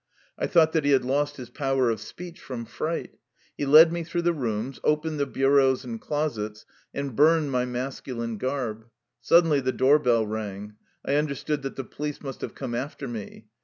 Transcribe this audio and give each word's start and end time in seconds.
I 0.35 0.47
thought 0.47 0.71
that 0.71 0.83
he 0.83 0.93
had 0.93 1.05
lost 1.05 1.37
his 1.37 1.51
power 1.51 1.91
of 1.91 2.01
speech 2.01 2.39
from 2.39 2.65
fright. 2.65 3.19
He 3.55 3.67
led 3.67 3.93
me 3.93 4.03
through 4.03 4.23
the 4.23 4.33
rooms, 4.33 4.79
opened 4.83 5.19
the 5.19 5.27
bureaus 5.27 5.83
and 5.85 6.01
closets, 6.01 6.65
and 6.91 7.15
burned 7.15 7.51
my 7.51 7.65
masculine 7.65 8.39
garb. 8.39 8.85
Suddenly 9.21 9.59
the 9.59 9.71
door 9.71 9.99
bell 9.99 10.25
rang. 10.25 10.73
I 11.05 11.17
understood 11.17 11.61
that 11.61 11.75
the 11.75 11.83
police 11.83 12.19
must 12.23 12.41
have 12.41 12.55
come 12.55 12.73
after 12.73 13.07
me. 13.07 13.45